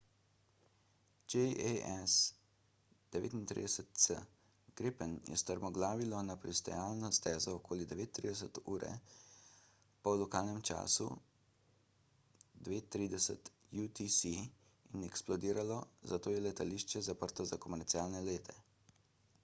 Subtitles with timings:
[1.33, 2.13] jas
[3.15, 4.15] 39c
[4.79, 8.89] gripen je strmoglavilo na pristajalno stezo okoli 9.30 ure
[10.07, 11.07] po lokalnem času
[12.71, 13.53] 0230
[13.85, 15.81] utc in eksplodiralo
[16.15, 18.61] zato je letališče zaprto za komercialne lete